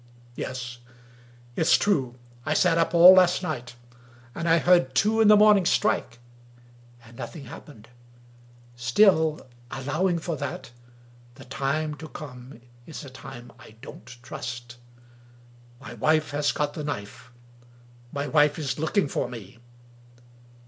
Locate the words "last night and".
3.13-4.49